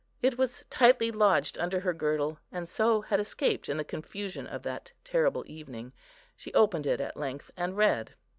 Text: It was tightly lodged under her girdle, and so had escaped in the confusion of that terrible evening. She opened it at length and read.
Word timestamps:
It 0.23 0.35
was 0.35 0.65
tightly 0.71 1.11
lodged 1.11 1.59
under 1.59 1.81
her 1.81 1.93
girdle, 1.93 2.39
and 2.51 2.67
so 2.67 3.01
had 3.01 3.19
escaped 3.19 3.69
in 3.69 3.77
the 3.77 3.83
confusion 3.83 4.47
of 4.47 4.63
that 4.63 4.93
terrible 5.03 5.43
evening. 5.45 5.93
She 6.35 6.51
opened 6.55 6.87
it 6.87 6.99
at 6.99 7.17
length 7.17 7.51
and 7.55 7.77
read. 7.77 8.15